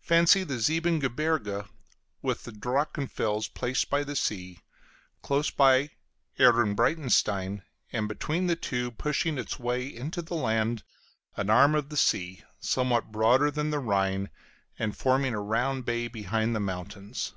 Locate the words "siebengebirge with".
0.60-2.42